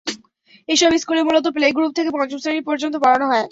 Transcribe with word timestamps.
এসব 0.69 0.91
স্কুলে 1.01 1.21
মূলত 1.23 1.45
প্লে 1.55 1.67
গ্রুপ 1.71 1.91
থেকে 1.97 2.09
পঞ্চম 2.13 2.39
শ্রেণি 2.39 2.61
পর্যন্ত 2.67 2.95
পড়ানো 3.03 3.25
হয়। 3.31 3.45